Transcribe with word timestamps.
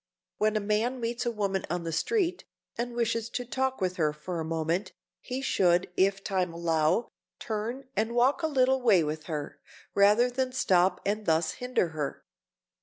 When 0.39 0.55
a 0.55 0.59
man 0.61 0.99
meets 0.99 1.27
a 1.27 1.31
woman 1.31 1.63
on 1.69 1.83
the 1.83 1.91
street, 1.91 2.43
and 2.75 2.95
wishes 2.95 3.29
to 3.29 3.45
talk 3.45 3.79
with 3.79 3.97
her 3.97 4.11
for 4.13 4.39
a 4.39 4.43
moment, 4.43 4.93
he 5.19 5.43
should, 5.43 5.91
if 5.95 6.23
time 6.23 6.51
allow, 6.55 7.09
turn 7.37 7.87
and 7.95 8.15
walk 8.15 8.41
a 8.41 8.47
little 8.47 8.81
way 8.81 9.03
with 9.03 9.25
her, 9.25 9.59
rather 9.93 10.27
than 10.31 10.53
stop 10.53 11.01
and 11.05 11.27
thus 11.27 11.51
hinder 11.61 11.89
her. 11.89 12.23